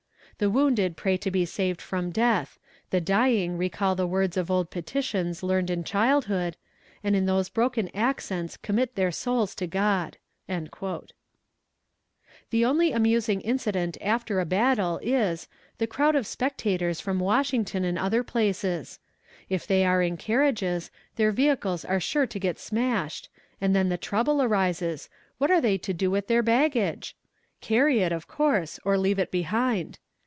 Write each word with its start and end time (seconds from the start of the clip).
The 0.37 0.49
wounded 0.49 0.97
pray 0.97 1.17
to 1.17 1.29
be 1.29 1.45
saved 1.45 1.79
from 1.83 2.09
death; 2.09 2.57
the 2.89 2.99
dying 2.99 3.59
recall 3.59 3.93
the 3.93 4.07
words 4.07 4.37
of 4.37 4.49
old 4.49 4.71
petitions 4.71 5.43
learned 5.43 5.69
in 5.69 5.83
childhood, 5.83 6.57
and 7.03 7.15
in 7.15 7.27
those 7.27 7.47
broken 7.47 7.91
accents 7.95 8.57
commit 8.57 8.95
their 8.95 9.11
souls 9.11 9.53
to 9.53 9.67
God." 9.67 10.17
The 10.47 11.11
only 12.65 12.91
amusing 12.91 13.41
incident 13.41 13.99
after 14.01 14.39
a 14.39 14.45
battle 14.45 14.99
is, 15.03 15.47
the 15.77 15.85
crowd 15.85 16.15
of 16.15 16.25
spectators 16.25 16.99
from 16.99 17.19
Washington 17.19 17.85
and 17.85 17.99
other 17.99 18.23
places. 18.23 18.97
If 19.47 19.67
they 19.67 19.85
are 19.85 20.01
in 20.01 20.17
carriages, 20.17 20.89
their 21.17 21.31
vehicles 21.31 21.85
are 21.85 21.99
sure 21.99 22.25
to 22.25 22.39
get 22.39 22.57
smashed, 22.57 23.29
and 23.61 23.75
then 23.75 23.89
the 23.89 23.95
trouble 23.99 24.41
arises, 24.41 25.07
what 25.37 25.51
are 25.51 25.61
they 25.61 25.77
to 25.77 25.93
do 25.93 26.09
with 26.09 26.25
their 26.25 26.41
baggage? 26.41 27.15
Carry 27.61 27.99
it, 27.99 28.11
of 28.11 28.27
course, 28.27 28.79
or 28.83 28.97
leave 28.97 29.19
it 29.19 29.29
behind. 29.29 29.99